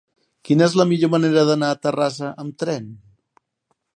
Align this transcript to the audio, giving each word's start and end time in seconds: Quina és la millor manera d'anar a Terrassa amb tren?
Quina 0.47 0.63
és 0.67 0.77
la 0.79 0.85
millor 0.91 1.11
manera 1.15 1.43
d'anar 1.51 1.69
a 1.73 1.77
Terrassa 1.83 2.33
amb 2.45 2.59
tren? 2.65 2.91